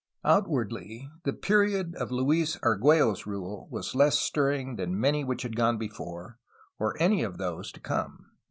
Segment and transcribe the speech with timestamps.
[0.25, 5.55] Outwardly the period of Luis Argtiello's rule was less stir ring than many which had
[5.55, 6.39] gone before
[6.79, 8.31] or any of those to come.